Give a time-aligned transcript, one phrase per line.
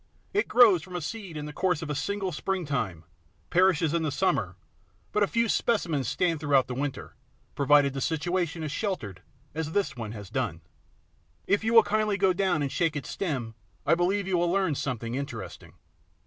[0.33, 3.03] It grows from a seed in the course of a single springtime,
[3.51, 4.55] perishes in the summer;
[5.11, 7.13] but a few specimens stand throughout the winter,
[7.53, 9.21] provided the situation is sheltered,
[9.53, 10.61] as this one has done.
[11.45, 13.53] If you will kindly go down and shake its stem
[13.85, 15.75] I believe you will learn something interesting."